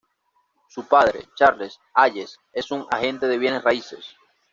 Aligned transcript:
Su 0.67 0.87
padre, 0.87 1.29
Charles 1.35 1.77
Hayes 1.93 2.39
es 2.53 2.71
un 2.71 2.87
agente 2.89 3.27
de 3.27 3.37
bienes 3.37 3.63
raíces. 3.63 4.15